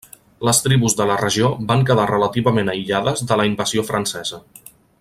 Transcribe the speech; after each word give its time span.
Les 0.47 0.61
tribus 0.67 0.95
de 1.01 1.05
la 1.09 1.17
regió 1.19 1.51
van 1.71 1.83
quedar 1.89 2.07
relativament 2.13 2.73
aïllades 2.73 3.23
de 3.33 3.39
la 3.43 3.47
invasió 3.51 3.85
francesa. 3.91 4.41